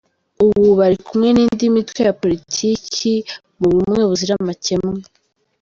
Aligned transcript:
Ubu 0.45 0.67
bari 0.79 0.97
kumwe 1.05 1.29
n’indi 1.31 1.65
mitwe 1.75 2.01
ya 2.07 2.13
politiki 2.21 3.13
mu 3.59 3.65
bumwe 3.73 4.01
buzira 4.09 4.33
amakemwa. 4.41 4.99